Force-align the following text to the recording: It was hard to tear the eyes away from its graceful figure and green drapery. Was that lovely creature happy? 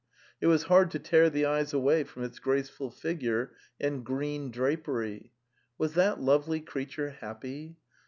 It 0.41 0.47
was 0.47 0.63
hard 0.63 0.89
to 0.93 0.97
tear 0.99 1.29
the 1.29 1.45
eyes 1.45 1.73
away 1.75 2.03
from 2.05 2.23
its 2.23 2.39
graceful 2.39 2.89
figure 2.89 3.53
and 3.79 4.03
green 4.03 4.49
drapery. 4.49 5.31
Was 5.77 5.93
that 5.93 6.19
lovely 6.19 6.59
creature 6.59 7.11
happy? 7.11 7.77